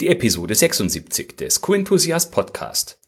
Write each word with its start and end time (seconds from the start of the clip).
die 0.00 0.08
Episode 0.08 0.54
76 0.54 1.36
des 1.36 1.60
Co-Enthusiast 1.60 2.32
Podcast. 2.32 2.98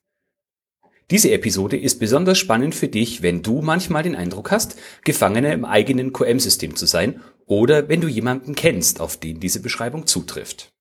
Diese 1.11 1.31
Episode 1.31 1.79
ist 1.79 1.99
besonders 1.99 2.39
spannend 2.39 2.75
für 2.75 2.89
dich, 2.89 3.23
wenn 3.23 3.43
du 3.43 3.63
manchmal 3.63 4.03
den 4.03 4.15
Eindruck 4.15 4.51
hast, 4.51 4.77
Gefangener 5.05 5.53
im 5.53 5.65
eigenen 5.65 6.13
QM-System 6.13 6.77
zu 6.77 6.87
sein 6.87 7.23
oder 7.47 7.89
wenn 7.89 8.01
du 8.01 8.09
jemanden 8.09 8.55
kennst, 8.55 9.01
auf 9.01 9.17
den 9.17 9.41
diese 9.41 9.61
Beschreibung 9.61 10.07
zutrifft. 10.07 10.72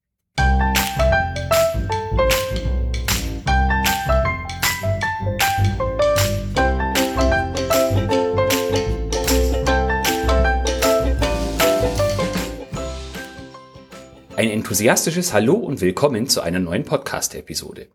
Ein 14.42 14.50
enthusiastisches 14.50 15.34
Hallo 15.34 15.54
und 15.54 15.82
willkommen 15.82 16.28
zu 16.28 16.42
einer 16.42 16.58
neuen 16.58 16.84
Podcast-Episode. 16.84 17.90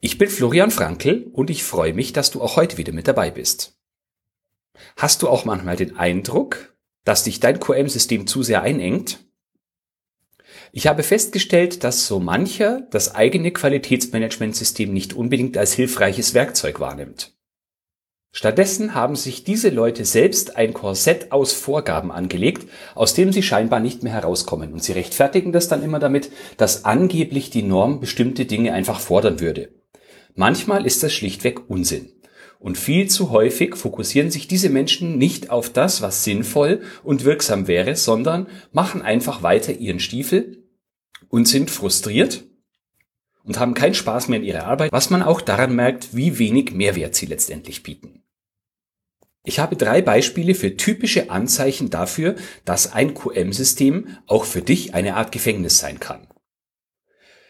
Ich 0.00 0.16
bin 0.16 0.30
Florian 0.30 0.70
Frankl 0.70 1.28
und 1.34 1.50
ich 1.50 1.62
freue 1.62 1.92
mich, 1.92 2.14
dass 2.14 2.30
du 2.30 2.40
auch 2.40 2.56
heute 2.56 2.78
wieder 2.78 2.94
mit 2.94 3.06
dabei 3.06 3.30
bist. 3.30 3.78
Hast 4.96 5.20
du 5.20 5.28
auch 5.28 5.44
manchmal 5.44 5.76
den 5.76 5.98
Eindruck, 5.98 6.74
dass 7.04 7.24
dich 7.24 7.38
dein 7.38 7.60
QM-System 7.60 8.26
zu 8.26 8.42
sehr 8.42 8.62
einengt? 8.62 9.18
Ich 10.72 10.86
habe 10.86 11.02
festgestellt, 11.02 11.84
dass 11.84 12.06
so 12.06 12.18
mancher 12.18 12.80
das 12.90 13.14
eigene 13.14 13.50
Qualitätsmanagementsystem 13.50 14.90
nicht 14.90 15.12
unbedingt 15.12 15.58
als 15.58 15.74
hilfreiches 15.74 16.32
Werkzeug 16.32 16.80
wahrnimmt. 16.80 17.36
Stattdessen 18.32 18.94
haben 18.94 19.16
sich 19.16 19.42
diese 19.42 19.70
Leute 19.70 20.04
selbst 20.04 20.56
ein 20.56 20.72
Korsett 20.72 21.32
aus 21.32 21.52
Vorgaben 21.52 22.12
angelegt, 22.12 22.68
aus 22.94 23.14
dem 23.14 23.32
sie 23.32 23.42
scheinbar 23.42 23.80
nicht 23.80 24.04
mehr 24.04 24.12
herauskommen. 24.12 24.72
Und 24.72 24.84
sie 24.84 24.92
rechtfertigen 24.92 25.50
das 25.50 25.66
dann 25.66 25.82
immer 25.82 25.98
damit, 25.98 26.30
dass 26.56 26.84
angeblich 26.84 27.50
die 27.50 27.64
Norm 27.64 27.98
bestimmte 27.98 28.46
Dinge 28.46 28.72
einfach 28.72 29.00
fordern 29.00 29.40
würde. 29.40 29.70
Manchmal 30.36 30.86
ist 30.86 31.02
das 31.02 31.12
schlichtweg 31.12 31.68
Unsinn. 31.68 32.12
Und 32.60 32.78
viel 32.78 33.08
zu 33.08 33.30
häufig 33.30 33.74
fokussieren 33.74 34.30
sich 34.30 34.46
diese 34.46 34.68
Menschen 34.68 35.18
nicht 35.18 35.50
auf 35.50 35.70
das, 35.70 36.02
was 36.02 36.24
sinnvoll 36.24 36.82
und 37.02 37.24
wirksam 37.24 37.66
wäre, 37.66 37.96
sondern 37.96 38.46
machen 38.70 39.02
einfach 39.02 39.42
weiter 39.42 39.72
ihren 39.72 39.98
Stiefel 39.98 40.68
und 41.30 41.48
sind 41.48 41.70
frustriert 41.70 42.44
und 43.44 43.58
haben 43.58 43.74
keinen 43.74 43.94
Spaß 43.94 44.28
mehr 44.28 44.38
in 44.38 44.44
ihrer 44.44 44.66
Arbeit, 44.66 44.92
was 44.92 45.10
man 45.10 45.22
auch 45.22 45.40
daran 45.40 45.74
merkt, 45.74 46.14
wie 46.14 46.38
wenig 46.38 46.72
Mehrwert 46.72 47.14
sie 47.14 47.26
letztendlich 47.26 47.82
bieten. 47.82 48.19
Ich 49.44 49.58
habe 49.58 49.76
drei 49.76 50.02
Beispiele 50.02 50.54
für 50.54 50.76
typische 50.76 51.30
Anzeichen 51.30 51.88
dafür, 51.88 52.34
dass 52.64 52.92
ein 52.92 53.14
QM-System 53.14 54.18
auch 54.26 54.44
für 54.44 54.60
dich 54.60 54.94
eine 54.94 55.16
Art 55.16 55.32
Gefängnis 55.32 55.78
sein 55.78 55.98
kann. 55.98 56.26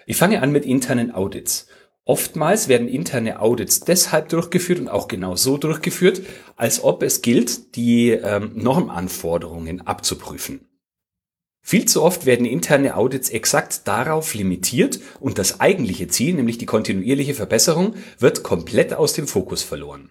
Ich 0.07 0.17
fange 0.17 0.43
an 0.43 0.53
mit 0.53 0.65
internen 0.65 1.13
Audits. 1.13 1.67
Oftmals 2.05 2.69
werden 2.69 2.89
interne 2.89 3.41
Audits 3.41 3.81
deshalb 3.81 4.29
durchgeführt 4.31 4.81
und 4.81 4.89
auch 4.89 5.09
genau 5.09 5.37
so 5.37 5.59
durchgeführt, 5.59 6.23
als 6.57 6.83
ob 6.83 7.03
es 7.03 7.23
gilt, 7.23 7.77
die 7.77 8.11
ähm, 8.11 8.53
Normanforderungen 8.55 9.87
abzuprüfen. 9.87 10.67
Viel 11.63 11.85
zu 11.85 12.03
oft 12.03 12.25
werden 12.25 12.47
interne 12.47 12.97
Audits 12.97 13.29
exakt 13.29 13.87
darauf 13.87 14.35
limitiert 14.35 14.99
und 15.21 15.39
das 15.39 15.61
eigentliche 15.61 16.09
Ziel, 16.09 16.35
nämlich 16.35 16.59
die 16.59 16.67
kontinuierliche 16.67 17.35
Verbesserung, 17.35 17.95
wird 18.19 18.43
komplett 18.43 18.95
aus 18.95 19.13
dem 19.13 19.29
Fokus 19.29 19.63
verloren. 19.63 20.11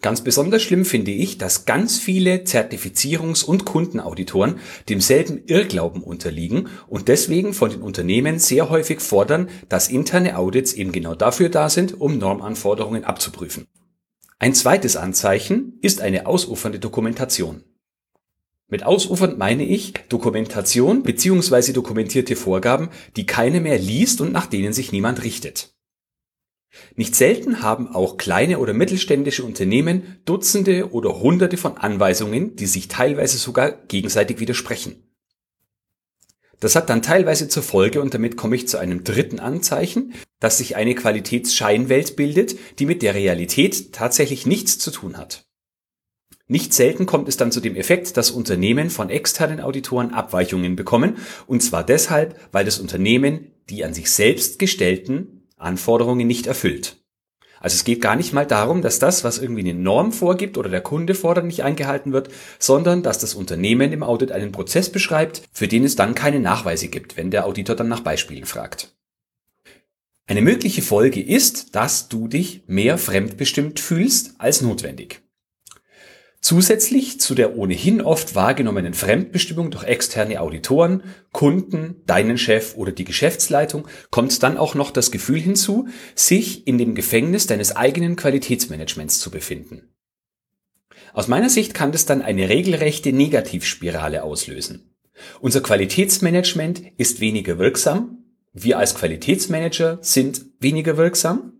Ganz 0.00 0.22
besonders 0.22 0.62
schlimm 0.62 0.84
finde 0.84 1.10
ich, 1.10 1.38
dass 1.38 1.64
ganz 1.64 1.98
viele 1.98 2.44
Zertifizierungs- 2.44 3.44
und 3.44 3.64
Kundenauditoren 3.64 4.60
demselben 4.88 5.42
Irrglauben 5.46 6.04
unterliegen 6.04 6.68
und 6.86 7.08
deswegen 7.08 7.52
von 7.52 7.70
den 7.70 7.82
Unternehmen 7.82 8.38
sehr 8.38 8.70
häufig 8.70 9.00
fordern, 9.00 9.48
dass 9.68 9.88
interne 9.88 10.38
Audits 10.38 10.72
eben 10.72 10.92
genau 10.92 11.16
dafür 11.16 11.48
da 11.48 11.68
sind, 11.68 12.00
um 12.00 12.18
Normanforderungen 12.18 13.04
abzuprüfen. 13.04 13.66
Ein 14.38 14.54
zweites 14.54 14.96
Anzeichen 14.96 15.78
ist 15.82 16.00
eine 16.00 16.26
ausufernde 16.28 16.78
Dokumentation. 16.78 17.64
Mit 18.68 18.84
ausufernd 18.84 19.36
meine 19.36 19.64
ich 19.64 19.94
Dokumentation 20.08 21.02
bzw. 21.02 21.72
dokumentierte 21.72 22.36
Vorgaben, 22.36 22.90
die 23.16 23.26
keine 23.26 23.60
mehr 23.60 23.78
liest 23.78 24.20
und 24.20 24.30
nach 24.30 24.46
denen 24.46 24.72
sich 24.72 24.92
niemand 24.92 25.24
richtet. 25.24 25.77
Nicht 26.96 27.14
selten 27.14 27.62
haben 27.62 27.88
auch 27.88 28.16
kleine 28.16 28.58
oder 28.58 28.72
mittelständische 28.72 29.44
Unternehmen 29.44 30.20
Dutzende 30.24 30.92
oder 30.92 31.20
Hunderte 31.20 31.56
von 31.56 31.78
Anweisungen, 31.78 32.56
die 32.56 32.66
sich 32.66 32.88
teilweise 32.88 33.38
sogar 33.38 33.72
gegenseitig 33.72 34.40
widersprechen. 34.40 35.02
Das 36.60 36.74
hat 36.74 36.90
dann 36.90 37.02
teilweise 37.02 37.48
zur 37.48 37.62
Folge, 37.62 38.00
und 38.02 38.14
damit 38.14 38.36
komme 38.36 38.56
ich 38.56 38.66
zu 38.66 38.78
einem 38.78 39.04
dritten 39.04 39.38
Anzeichen, 39.38 40.14
dass 40.40 40.58
sich 40.58 40.74
eine 40.74 40.94
Qualitätsscheinwelt 40.94 42.16
bildet, 42.16 42.56
die 42.78 42.86
mit 42.86 43.02
der 43.02 43.14
Realität 43.14 43.92
tatsächlich 43.92 44.44
nichts 44.44 44.78
zu 44.78 44.90
tun 44.90 45.16
hat. 45.16 45.44
Nicht 46.48 46.72
selten 46.72 47.06
kommt 47.06 47.28
es 47.28 47.36
dann 47.36 47.52
zu 47.52 47.60
dem 47.60 47.76
Effekt, 47.76 48.16
dass 48.16 48.30
Unternehmen 48.30 48.90
von 48.90 49.10
externen 49.10 49.60
Auditoren 49.60 50.12
Abweichungen 50.12 50.76
bekommen, 50.76 51.18
und 51.46 51.62
zwar 51.62 51.84
deshalb, 51.84 52.40
weil 52.52 52.64
das 52.64 52.80
Unternehmen 52.80 53.52
die 53.68 53.84
an 53.84 53.92
sich 53.92 54.10
selbst 54.10 54.58
gestellten 54.58 55.37
Anforderungen 55.58 56.26
nicht 56.26 56.46
erfüllt. 56.46 56.96
Also 57.60 57.74
es 57.74 57.84
geht 57.84 58.00
gar 58.00 58.16
nicht 58.16 58.32
mal 58.32 58.46
darum, 58.46 58.82
dass 58.82 58.98
das, 58.98 59.24
was 59.24 59.38
irgendwie 59.38 59.68
eine 59.68 59.74
Norm 59.74 60.12
vorgibt 60.12 60.58
oder 60.58 60.70
der 60.70 60.80
Kunde 60.80 61.14
fordert, 61.14 61.44
nicht 61.44 61.64
eingehalten 61.64 62.12
wird, 62.12 62.30
sondern 62.58 63.02
dass 63.02 63.18
das 63.18 63.34
Unternehmen 63.34 63.92
im 63.92 64.02
Audit 64.02 64.32
einen 64.32 64.52
Prozess 64.52 64.90
beschreibt, 64.90 65.42
für 65.52 65.66
den 65.66 65.84
es 65.84 65.96
dann 65.96 66.14
keine 66.14 66.40
Nachweise 66.40 66.88
gibt, 66.88 67.16
wenn 67.16 67.30
der 67.30 67.46
Auditor 67.46 67.74
dann 67.74 67.88
nach 67.88 68.00
Beispielen 68.00 68.46
fragt. 68.46 68.94
Eine 70.26 70.42
mögliche 70.42 70.82
Folge 70.82 71.22
ist, 71.22 71.74
dass 71.74 72.08
du 72.08 72.28
dich 72.28 72.62
mehr 72.66 72.98
fremdbestimmt 72.98 73.80
fühlst 73.80 74.34
als 74.38 74.60
notwendig. 74.60 75.22
Zusätzlich 76.40 77.20
zu 77.20 77.34
der 77.34 77.56
ohnehin 77.56 78.00
oft 78.00 78.36
wahrgenommenen 78.36 78.94
Fremdbestimmung 78.94 79.70
durch 79.72 79.84
externe 79.84 80.40
Auditoren, 80.40 81.02
Kunden, 81.32 82.02
deinen 82.06 82.38
Chef 82.38 82.76
oder 82.76 82.92
die 82.92 83.04
Geschäftsleitung 83.04 83.88
kommt 84.10 84.40
dann 84.42 84.56
auch 84.56 84.74
noch 84.74 84.92
das 84.92 85.10
Gefühl 85.10 85.40
hinzu, 85.40 85.88
sich 86.14 86.66
in 86.66 86.78
dem 86.78 86.94
Gefängnis 86.94 87.48
deines 87.48 87.74
eigenen 87.74 88.14
Qualitätsmanagements 88.14 89.18
zu 89.18 89.30
befinden. 89.30 89.88
Aus 91.12 91.26
meiner 91.26 91.50
Sicht 91.50 91.74
kann 91.74 91.90
das 91.90 92.06
dann 92.06 92.22
eine 92.22 92.48
regelrechte 92.48 93.12
Negativspirale 93.12 94.22
auslösen. 94.22 94.94
Unser 95.40 95.60
Qualitätsmanagement 95.60 96.82
ist 96.96 97.20
weniger 97.20 97.58
wirksam, 97.58 98.18
wir 98.52 98.78
als 98.78 98.94
Qualitätsmanager 98.94 99.98
sind 100.00 100.46
weniger 100.60 100.96
wirksam, 100.96 101.54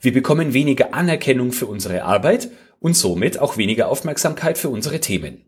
wir 0.00 0.12
bekommen 0.12 0.52
weniger 0.52 0.94
Anerkennung 0.94 1.52
für 1.52 1.66
unsere 1.66 2.02
Arbeit 2.04 2.50
und 2.82 2.96
somit 2.96 3.38
auch 3.38 3.56
weniger 3.56 3.88
Aufmerksamkeit 3.88 4.58
für 4.58 4.68
unsere 4.68 5.00
Themen. 5.00 5.46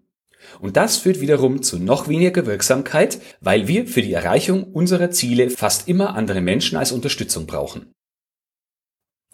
Und 0.60 0.76
das 0.76 0.98
führt 0.98 1.20
wiederum 1.20 1.62
zu 1.62 1.78
noch 1.78 2.08
weniger 2.08 2.46
Wirksamkeit, 2.46 3.20
weil 3.40 3.66
wir 3.66 3.86
für 3.86 4.02
die 4.02 4.12
Erreichung 4.12 4.62
unserer 4.72 5.10
Ziele 5.10 5.50
fast 5.50 5.88
immer 5.88 6.14
andere 6.14 6.40
Menschen 6.40 6.78
als 6.78 6.92
Unterstützung 6.92 7.46
brauchen. 7.46 7.92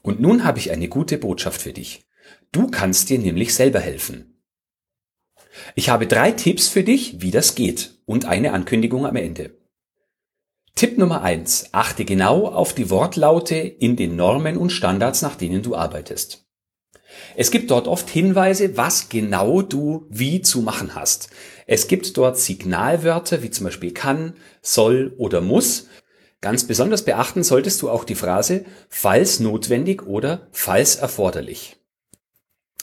Und 0.03 0.21
nun 0.21 0.45
habe 0.45 0.59
ich 0.59 0.71
eine 0.71 0.89
gute 0.89 1.19
Botschaft 1.19 1.61
für 1.61 1.75
dich. 1.75 2.03
Du 2.53 2.69
kannst 2.69 3.11
dir 3.11 3.19
nämlich 3.19 3.55
selber 3.55 3.81
helfen. 3.81 4.43
Ich 5.75 5.91
habe 5.91 6.07
drei 6.07 6.33
Tipps 6.33 6.69
für 6.69 6.85
dich, 6.85 7.21
wie 7.21 7.31
das 7.31 7.55
geht 7.55 7.99
und 8.07 8.25
eine 8.25 8.53
Ankündigung 8.53 9.05
am 9.05 9.17
Ende. 9.17 9.59
Tipp 10.75 10.97
Nummer 10.97 11.23
eins: 11.23 11.69
Achte 11.73 12.07
genau 12.07 12.47
auf 12.47 12.73
die 12.73 12.89
Wortlaute 12.89 13.57
in 13.57 13.97
den 13.97 14.17
Normen 14.17 14.57
und 14.57 14.71
Standards, 14.71 15.21
nach 15.21 15.35
denen 15.35 15.63
du 15.63 15.77
arbeitest. 15.77 16.50
Es 17.37 17.51
gibt 17.51 17.71
dort 17.71 17.89
oft 17.89 18.09
Hinweise, 18.09 18.77
was 18.77 19.09
genau 19.09 19.63
du 19.63 20.07
wie 20.09 20.43
zu 20.43 20.63
machen 20.63 20.95
hast. 20.95 21.31
Es 21.67 21.89
gibt 21.89 22.17
dort 22.17 22.39
Signalwörter 22.39 23.43
wie 23.43 23.51
zum 23.51 23.65
Beispiel 23.65 23.93
kann, 23.93 24.35
soll 24.63 25.15
oder 25.17 25.41
muss. 25.41 25.89
Ganz 26.41 26.65
besonders 26.65 27.05
beachten 27.05 27.43
solltest 27.43 27.83
du 27.83 27.91
auch 27.91 28.05
die 28.05 28.15
Phrase 28.15 28.65
falls 28.89 29.41
notwendig 29.41 30.07
oder 30.07 30.49
falls 30.53 30.97
erforderlich. 30.97 31.80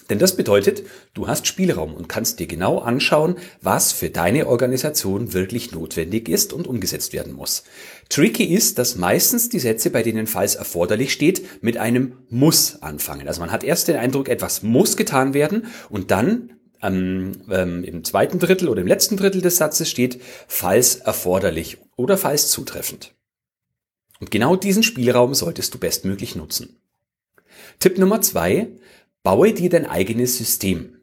Denn 0.09 0.19
das 0.19 0.35
bedeutet, 0.35 0.83
du 1.13 1.27
hast 1.27 1.47
Spielraum 1.47 1.93
und 1.93 2.07
kannst 2.07 2.39
dir 2.39 2.47
genau 2.47 2.79
anschauen, 2.79 3.35
was 3.61 3.91
für 3.91 4.09
deine 4.09 4.47
Organisation 4.47 5.33
wirklich 5.33 5.71
notwendig 5.71 6.29
ist 6.29 6.53
und 6.53 6.67
umgesetzt 6.67 7.13
werden 7.13 7.33
muss. 7.33 7.63
Tricky 8.09 8.45
ist, 8.45 8.79
dass 8.79 8.95
meistens 8.95 9.49
die 9.49 9.59
Sätze, 9.59 9.89
bei 9.89 10.03
denen 10.03 10.27
falls 10.27 10.55
erforderlich 10.55 11.11
steht, 11.11 11.61
mit 11.63 11.77
einem 11.77 12.13
muss 12.29 12.81
anfangen. 12.81 13.27
Also 13.27 13.41
man 13.41 13.51
hat 13.51 13.63
erst 13.63 13.89
den 13.89 13.97
Eindruck, 13.97 14.29
etwas 14.29 14.63
muss 14.63 14.95
getan 14.95 15.33
werden 15.33 15.67
und 15.89 16.11
dann 16.11 16.53
ähm, 16.81 17.43
ähm, 17.49 17.83
im 17.83 18.03
zweiten 18.03 18.39
Drittel 18.39 18.69
oder 18.69 18.81
im 18.81 18.87
letzten 18.87 19.17
Drittel 19.17 19.41
des 19.41 19.57
Satzes 19.57 19.89
steht 19.89 20.21
falls 20.47 20.95
erforderlich 20.95 21.79
oder 21.95 22.17
falls 22.17 22.49
zutreffend. 22.49 23.13
Und 24.19 24.31
genau 24.31 24.55
diesen 24.55 24.83
Spielraum 24.83 25.33
solltest 25.33 25.73
du 25.73 25.79
bestmöglich 25.79 26.35
nutzen. 26.35 26.77
Tipp 27.79 27.97
Nummer 27.97 28.21
zwei, 28.21 28.69
Baue 29.27 29.51
dir 29.51 29.69
dein 29.69 29.85
eigenes 29.85 30.37
System. 30.37 31.01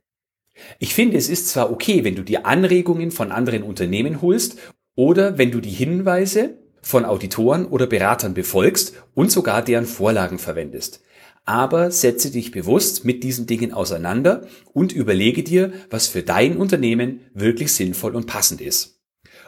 Ich 0.79 0.95
finde, 0.95 1.19
es 1.19 1.29
ist 1.29 1.49
zwar 1.49 1.71
okay, 1.71 2.05
wenn 2.05 2.15
du 2.15 2.23
dir 2.23 2.47
Anregungen 2.47 3.11
von 3.11 3.31
anderen 3.31 3.63
Unternehmen 3.63 4.23
holst 4.23 4.57
oder 4.97 5.37
wenn 5.37 5.51
du 5.51 5.61
die 5.61 5.69
Hinweise 5.69 6.57
von 6.81 7.05
Auditoren 7.05 7.67
oder 7.67 7.87
Beratern 7.87 8.33
befolgst 8.33 8.95
und 9.13 9.31
sogar 9.31 9.61
deren 9.63 9.85
Vorlagen 9.85 10.39
verwendest. 10.39 11.03
Aber 11.45 11.91
setze 11.91 12.31
dich 12.31 12.51
bewusst 12.51 13.05
mit 13.05 13.23
diesen 13.23 13.47
Dingen 13.47 13.75
auseinander 13.75 14.47
und 14.73 14.95
überlege 14.95 15.43
dir, 15.43 15.75
was 15.91 16.07
für 16.07 16.23
dein 16.23 16.57
Unternehmen 16.57 17.21
wirklich 17.35 17.75
sinnvoll 17.75 18.17
und 18.17 18.27
passend 18.27 18.63
ist. 18.63 18.94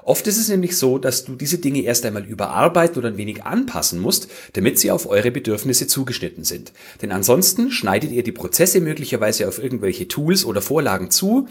Oft 0.06 0.28
ist 0.28 0.38
es 0.38 0.48
nämlich 0.48 0.76
so, 0.76 0.98
dass 0.98 1.24
du 1.24 1.34
diese 1.34 1.58
Dinge 1.58 1.80
erst 1.80 2.06
einmal 2.06 2.24
überarbeiten 2.24 2.96
oder 2.96 3.08
ein 3.08 3.16
wenig 3.16 3.42
anpassen 3.42 3.98
musst, 3.98 4.28
damit 4.52 4.78
sie 4.78 4.92
auf 4.92 5.08
eure 5.08 5.32
Bedürfnisse 5.32 5.88
zugeschnitten 5.88 6.44
sind. 6.44 6.72
Denn 7.02 7.10
ansonsten 7.10 7.72
schneidet 7.72 8.12
ihr 8.12 8.22
die 8.22 8.30
Prozesse 8.30 8.80
möglicherweise 8.80 9.48
auf 9.48 9.60
irgendwelche 9.60 10.06
Tools 10.06 10.44
oder 10.44 10.62
Vorlagen 10.62 11.10
zu, 11.10 11.48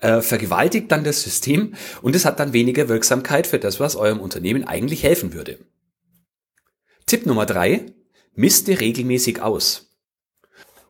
äh, 0.00 0.20
vergewaltigt 0.20 0.92
dann 0.92 1.02
das 1.02 1.22
System 1.22 1.72
und 2.02 2.14
es 2.14 2.26
hat 2.26 2.40
dann 2.40 2.52
weniger 2.52 2.90
Wirksamkeit 2.90 3.46
für 3.46 3.58
das, 3.58 3.80
was 3.80 3.96
eurem 3.96 4.20
Unternehmen 4.20 4.64
eigentlich 4.64 5.02
helfen 5.02 5.32
würde. 5.32 5.56
Tipp 7.06 7.24
Nummer 7.24 7.46
drei: 7.46 7.86
Miste 8.34 8.80
regelmäßig 8.80 9.40
aus. 9.40 9.93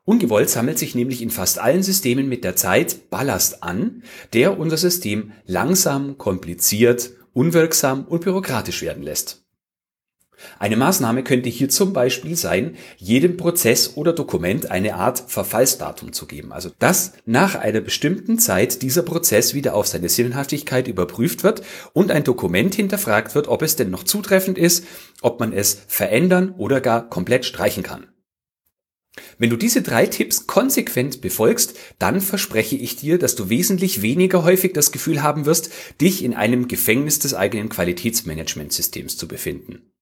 Ungewollt 0.07 0.51
sammelt 0.51 0.79
sich 0.79 0.95
nämlich 0.95 1.23
in 1.23 1.31
fast 1.31 1.59
allen 1.59 1.83
Systemen 1.83 2.29
mit 2.29 2.45
der 2.45 2.57
Zeit 2.57 3.09
Ballast 3.09 3.63
an, 3.63 4.03
der 4.35 4.59
unser 4.59 4.77
System 4.77 5.33
langsam, 5.47 6.19
kompliziert, 6.19 7.13
unwirksam 7.33 8.05
und 8.05 8.23
bürokratisch 8.23 8.83
werden 8.83 9.03
lässt. 9.03 9.45
Eine 10.59 10.77
Maßnahme 10.77 11.23
könnte 11.23 11.49
hier 11.49 11.71
zum 11.71 11.93
Beispiel 11.93 12.37
sein, 12.37 12.77
jedem 12.99 13.39
Prozess 13.39 13.97
oder 13.97 14.13
Dokument 14.13 14.71
eine 14.71 14.97
Art 14.97 15.25
Verfallsdatum 15.27 16.13
zu 16.13 16.27
geben. 16.27 16.53
Also 16.53 16.71
dass 16.79 17.13
nach 17.25 17.55
einer 17.55 17.81
bestimmten 17.81 18.39
Zeit 18.39 18.83
dieser 18.83 19.03
Prozess 19.03 19.55
wieder 19.55 19.75
auf 19.75 19.87
seine 19.87 20.11
Sinnhaftigkeit 20.11 20.87
überprüft 20.87 21.45
wird 21.45 21.63
und 21.93 22.11
ein 22.11 22.25
Dokument 22.25 22.75
hinterfragt 22.75 23.35
wird, 23.35 23.49
ob 23.49 23.63
es 23.63 23.77
denn 23.77 23.91
noch 23.91 24.05
zutreffend 24.05 24.59
ist, 24.59 24.85
ob 25.23 25.41
man 25.41 25.53
es 25.53 25.81
verändern 25.87 26.55
oder 26.59 26.81
gar 26.81 27.09
komplett 27.09 27.47
streichen 27.47 27.83
kann. 27.83 28.09
Wenn 29.39 29.51
du 29.51 29.57
diese 29.57 29.83
drei 29.83 30.07
Tipps 30.07 30.47
konsequent 30.47 31.21
befolgst, 31.21 31.77
dann 31.99 32.21
verspreche 32.21 32.77
ich 32.77 32.97
dir, 32.97 33.19
dass 33.19 33.37
du 33.37 33.49
wesentlich 33.49 34.03
weniger 34.03 34.45
häufig 34.45 34.73
das 34.73 34.93
Gefühl 34.93 35.23
haben 35.23 35.47
wirst, 35.47 35.71
dich 36.01 36.25
in 36.25 36.35
einem 36.35 36.69
Gefängnis 36.69 37.19
des 37.21 37.35
eigenen 37.35 37.69
Qualitätsmanagementsystems 37.69 39.17
zu 39.17 39.29
befinden. 39.29 39.94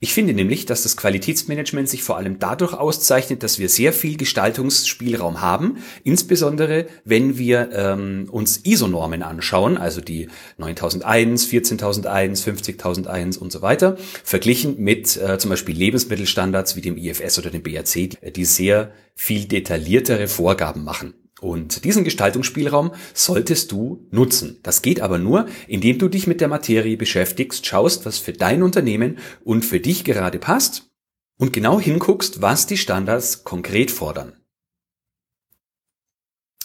Ich 0.00 0.14
finde 0.14 0.32
nämlich, 0.32 0.64
dass 0.64 0.84
das 0.84 0.96
Qualitätsmanagement 0.96 1.88
sich 1.88 2.04
vor 2.04 2.18
allem 2.18 2.38
dadurch 2.38 2.72
auszeichnet, 2.72 3.42
dass 3.42 3.58
wir 3.58 3.68
sehr 3.68 3.92
viel 3.92 4.16
Gestaltungsspielraum 4.16 5.40
haben, 5.40 5.78
insbesondere 6.04 6.86
wenn 7.04 7.36
wir 7.36 7.70
ähm, 7.72 8.28
uns 8.30 8.58
ISO-Normen 8.64 9.24
anschauen, 9.24 9.76
also 9.76 10.00
die 10.00 10.28
9001, 10.56 11.46
14001, 11.46 12.42
50001 12.42 13.38
und 13.38 13.50
so 13.50 13.60
weiter, 13.60 13.96
verglichen 14.22 14.78
mit 14.78 15.16
äh, 15.16 15.36
zum 15.36 15.50
Beispiel 15.50 15.76
Lebensmittelstandards 15.76 16.76
wie 16.76 16.80
dem 16.80 16.96
IFS 16.96 17.36
oder 17.40 17.50
dem 17.50 17.64
BRC, 17.64 18.34
die 18.36 18.44
sehr 18.44 18.92
viel 19.16 19.46
detailliertere 19.46 20.28
Vorgaben 20.28 20.84
machen. 20.84 21.14
Und 21.40 21.84
diesen 21.84 22.02
Gestaltungsspielraum 22.02 22.92
solltest 23.14 23.70
du 23.70 24.06
nutzen. 24.10 24.58
Das 24.62 24.82
geht 24.82 25.00
aber 25.00 25.18
nur, 25.18 25.46
indem 25.68 25.98
du 25.98 26.08
dich 26.08 26.26
mit 26.26 26.40
der 26.40 26.48
Materie 26.48 26.96
beschäftigst, 26.96 27.64
schaust, 27.64 28.06
was 28.06 28.18
für 28.18 28.32
dein 28.32 28.62
Unternehmen 28.62 29.18
und 29.44 29.64
für 29.64 29.78
dich 29.78 30.04
gerade 30.04 30.38
passt 30.38 30.90
und 31.38 31.52
genau 31.52 31.78
hinguckst, 31.80 32.42
was 32.42 32.66
die 32.66 32.76
Standards 32.76 33.44
konkret 33.44 33.90
fordern. 33.90 34.32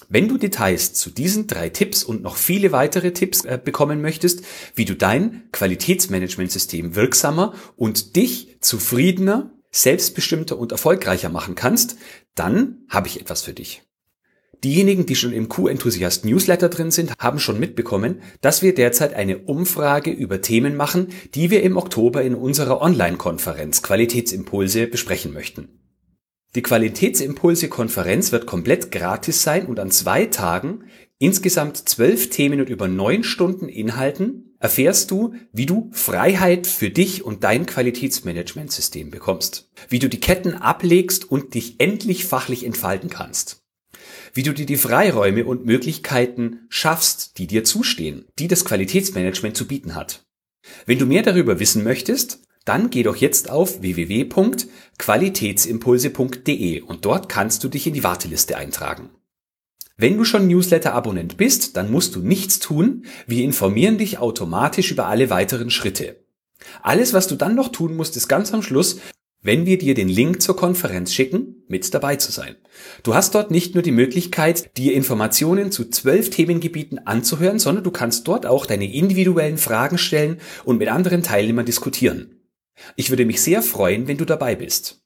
Wenn 0.10 0.28
du 0.28 0.38
Details 0.38 0.94
zu 0.94 1.10
diesen 1.10 1.48
drei 1.48 1.70
Tipps 1.70 2.04
und 2.04 2.22
noch 2.22 2.36
viele 2.36 2.72
weitere 2.72 3.14
Tipps 3.14 3.46
äh, 3.46 3.60
bekommen 3.64 4.02
möchtest, 4.02 4.44
wie 4.76 4.86
du 4.86 4.96
dein 4.96 5.50
Qualitätsmanagementsystem 5.52 6.96
wirksamer 6.96 7.54
und 7.78 8.16
dich 8.16 8.58
zufriedener, 8.60 9.52
selbstbestimmter 9.72 10.58
und 10.58 10.72
erfolgreicher 10.72 11.30
machen 11.30 11.56
kannst, 11.56 11.98
dann 12.36 12.86
habe 12.90 13.08
ich 13.08 13.22
etwas 13.22 13.42
für 13.44 13.54
dich. 13.54 13.82
Diejenigen, 14.64 15.06
die 15.06 15.16
schon 15.16 15.34
im 15.34 15.50
Q-Enthusiast 15.50 16.24
Newsletter 16.24 16.70
drin 16.70 16.90
sind, 16.92 17.14
haben 17.20 17.40
schon 17.40 17.60
mitbekommen, 17.60 18.22
dass 18.42 18.62
wir 18.62 18.74
derzeit 18.74 19.14
eine 19.14 19.40
Umfrage 19.40 20.12
über 20.12 20.42
Themen 20.42 20.76
machen, 20.76 21.08
die 21.36 21.52
wir 21.52 21.64
im 21.64 21.76
Oktober 21.76 22.22
in 22.24 22.34
unserer 22.34 22.82
Online-Konferenz 22.82 23.82
Qualitätsimpulse 23.82 24.88
besprechen 24.88 25.34
möchten. 25.34 25.68
Die 26.56 26.62
Qualitätsimpulse-Konferenz 26.62 28.32
wird 28.32 28.46
komplett 28.46 28.92
gratis 28.92 29.42
sein 29.42 29.66
und 29.66 29.80
an 29.80 29.92
zwei 29.92 30.28
Tagen, 30.28 30.84
insgesamt 31.18 31.90
zwölf 31.90 32.30
Themen 32.30 32.62
und 32.62 32.70
über 32.70 32.88
neun 32.88 33.24
Stunden 33.24 33.68
Inhalten, 33.68 34.56
erfährst 34.60 35.12
du, 35.12 35.34
wie 35.52 35.66
du 35.66 35.90
Freiheit 35.92 36.68
für 36.68 36.90
dich 36.92 37.26
und 37.26 37.44
dein 37.44 37.66
Qualitätsmanagementsystem 37.66 39.10
bekommst, 39.10 39.72
wie 39.90 40.00
du 40.00 40.08
die 40.08 40.20
Ketten 40.20 40.54
ablegst 40.54 41.30
und 41.30 41.56
dich 41.56 41.80
endlich 41.80 42.26
fachlich 42.26 42.66
entfalten 42.66 43.10
kannst 43.10 43.63
wie 44.34 44.44
du 44.44 44.54
dir 44.54 44.66
die 44.66 44.78
Freiräume 44.78 45.46
und 45.46 45.66
Möglichkeiten 45.66 46.66
schaffst, 46.70 47.38
die 47.38 47.48
dir 47.48 47.64
zustehen, 47.64 48.26
die 48.40 48.48
das 48.48 48.66
Qualitätsmanagement 48.66 49.56
zu 49.56 49.68
bieten 49.68 49.94
hat. 49.96 50.26
Wenn 50.86 51.00
du 51.00 51.06
mehr 51.06 51.24
darüber 51.24 51.60
wissen 51.60 51.84
möchtest, 51.84 52.40
dann 52.66 52.90
geh 52.90 53.04
doch 53.04 53.18
jetzt 53.18 53.50
auf 53.50 53.82
www.qualitätsimpulse.de 53.82 56.82
und 56.82 57.06
dort 57.06 57.30
kannst 57.30 57.64
du 57.64 57.68
dich 57.68 57.86
in 57.88 57.94
die 57.94 58.04
Warteliste 58.04 58.58
eintragen. 58.58 59.12
Wenn 59.96 60.18
du 60.18 60.24
schon 60.24 60.48
Newsletter-Abonnent 60.48 61.38
bist, 61.38 61.78
dann 61.78 61.92
musst 61.92 62.16
du 62.16 62.22
nichts 62.22 62.58
tun, 62.60 63.06
wir 63.28 63.44
informieren 63.44 64.00
dich 64.00 64.18
automatisch 64.18 64.90
über 64.92 65.06
alle 65.08 65.30
weiteren 65.30 65.70
Schritte. 65.70 66.24
Alles, 66.82 67.14
was 67.14 67.28
du 67.28 67.36
dann 67.36 67.54
noch 67.56 67.70
tun 67.70 67.96
musst, 67.96 68.18
ist 68.18 68.28
ganz 68.28 68.52
am 68.54 68.64
Schluss, 68.64 69.00
wenn 69.44 69.66
wir 69.66 69.78
dir 69.78 69.94
den 69.94 70.08
Link 70.10 70.42
zur 70.42 70.56
Konferenz 70.56 71.14
schicken, 71.14 71.64
mit 71.68 71.94
dabei 71.94 72.16
zu 72.16 72.32
sein. 72.32 72.56
Du 73.04 73.14
hast 73.14 73.36
dort 73.36 73.52
nicht 73.52 73.76
nur 73.76 73.84
die 73.84 73.92
Möglichkeit, 73.92 74.78
dir 74.78 74.94
Informationen 74.94 75.72
zu 75.72 75.90
zwölf 75.90 76.30
Themengebieten 76.30 77.06
anzuhören, 77.06 77.60
sondern 77.60 77.84
du 77.84 77.92
kannst 77.92 78.28
dort 78.28 78.46
auch 78.46 78.66
deine 78.66 78.92
individuellen 78.92 79.58
Fragen 79.58 79.98
stellen 79.98 80.40
und 80.64 80.78
mit 80.78 80.88
anderen 80.88 81.22
Teilnehmern 81.22 81.66
diskutieren. 81.66 82.40
Ich 82.96 83.10
würde 83.10 83.26
mich 83.26 83.42
sehr 83.42 83.62
freuen, 83.62 84.08
wenn 84.08 84.18
du 84.18 84.26
dabei 84.26 84.56
bist. 84.56 85.03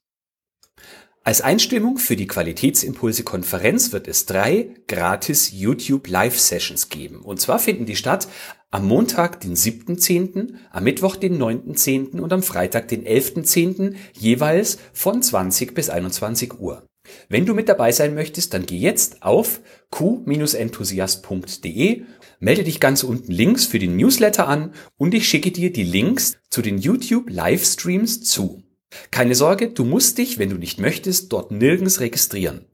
Als 1.24 1.40
Einstimmung 1.42 1.98
für 1.98 2.16
die 2.16 2.26
Qualitätsimpulse-Konferenz 2.26 3.92
wird 3.92 4.08
es 4.08 4.24
drei 4.24 4.70
gratis 4.86 5.52
YouTube 5.52 6.08
Live-Sessions 6.08 6.88
geben. 6.88 7.20
Und 7.20 7.38
zwar 7.40 7.58
finden 7.58 7.86
die 7.86 7.96
statt 7.96 8.28
am 8.70 8.86
Montag, 8.86 9.40
den 9.40 9.54
7.10., 9.54 10.54
am 10.70 10.84
Mittwoch, 10.84 11.16
den 11.16 11.38
9.10. 11.38 12.20
und 12.20 12.32
am 12.32 12.42
Freitag, 12.42 12.88
den 12.88 13.06
11.10. 13.06 13.94
jeweils 14.18 14.78
von 14.92 15.22
20 15.22 15.74
bis 15.74 15.90
21 15.90 16.58
Uhr. 16.58 16.88
Wenn 17.28 17.46
du 17.46 17.54
mit 17.54 17.68
dabei 17.68 17.92
sein 17.92 18.14
möchtest, 18.14 18.54
dann 18.54 18.66
geh 18.66 18.78
jetzt 18.78 19.22
auf 19.22 19.60
q-enthusiast.de, 19.90 22.02
melde 22.40 22.64
dich 22.64 22.80
ganz 22.80 23.02
unten 23.02 23.32
links 23.32 23.64
für 23.64 23.78
den 23.78 23.96
Newsletter 23.96 24.48
an 24.48 24.72
und 24.96 25.14
ich 25.14 25.28
schicke 25.28 25.50
dir 25.50 25.72
die 25.72 25.84
Links 25.84 26.38
zu 26.50 26.60
den 26.62 26.78
YouTube 26.78 27.30
Livestreams 27.30 28.22
zu. 28.22 28.62
Keine 29.10 29.34
Sorge, 29.34 29.68
du 29.68 29.84
musst 29.84 30.18
dich, 30.18 30.38
wenn 30.38 30.50
du 30.50 30.56
nicht 30.56 30.80
möchtest, 30.80 31.32
dort 31.32 31.50
nirgends 31.50 32.00
registrieren. 32.00 32.66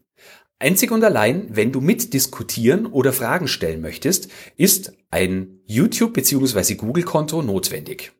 Einzig 0.59 0.93
und 0.93 1.03
allein, 1.03 1.49
wenn 1.51 1.73
du 1.73 1.81
mitdiskutieren 1.81 2.87
oder 2.87 3.13
Fragen 3.13 3.49
stellen 3.49 3.81
möchtest, 3.81 4.31
ist 4.57 4.93
ein 5.11 5.61
YouTube- 5.67 6.15
bzw. 6.15 6.75
Google-Konto 6.75 7.43
notwendig. 7.43 8.13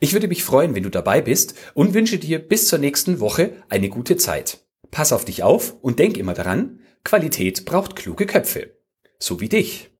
Ich 0.00 0.12
würde 0.12 0.28
mich 0.28 0.44
freuen, 0.44 0.74
wenn 0.74 0.82
du 0.82 0.90
dabei 0.90 1.20
bist 1.20 1.54
und 1.74 1.94
wünsche 1.94 2.18
dir 2.18 2.38
bis 2.38 2.68
zur 2.68 2.78
nächsten 2.78 3.20
Woche 3.20 3.62
eine 3.68 3.88
gute 3.88 4.16
Zeit. 4.16 4.66
Pass 4.90 5.12
auf 5.12 5.24
dich 5.24 5.42
auf 5.42 5.76
und 5.82 5.98
denk 5.98 6.16
immer 6.16 6.34
daran, 6.34 6.80
Qualität 7.04 7.64
braucht 7.64 7.96
kluge 7.96 8.26
Köpfe. 8.26 8.78
So 9.18 9.40
wie 9.40 9.48
dich. 9.48 9.90